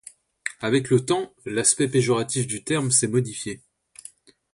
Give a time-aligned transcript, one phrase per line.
[0.61, 3.61] Avec le temps, l'aspect péjoratif du terme s'est modifié.